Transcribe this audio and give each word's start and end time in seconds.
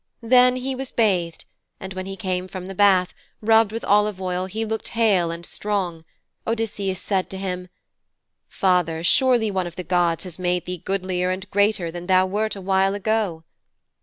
Then 0.23 0.55
he 0.55 0.73
was 0.73 0.91
bathed, 0.91 1.45
and, 1.79 1.93
when 1.93 2.07
he 2.07 2.15
came 2.15 2.47
from 2.47 2.65
the 2.65 2.73
bath, 2.73 3.13
rubbed 3.39 3.71
with 3.71 3.83
olive 3.85 4.19
oil 4.19 4.47
he 4.47 4.65
looked 4.65 4.87
hale 4.87 5.29
and 5.29 5.45
strong, 5.45 6.05
Odysseus 6.47 6.99
said 6.99 7.29
to 7.29 7.37
him, 7.37 7.69
'Father, 8.49 9.03
surely 9.03 9.51
one 9.51 9.67
of 9.67 9.75
the 9.75 9.83
gods 9.83 10.23
has 10.23 10.39
made 10.39 10.65
thee 10.65 10.79
goodlier 10.83 11.29
and 11.29 11.47
greater 11.51 11.91
than 11.91 12.07
thou 12.07 12.25
wert 12.25 12.55
a 12.55 12.61
while 12.61 12.95
ago.' 12.95 13.43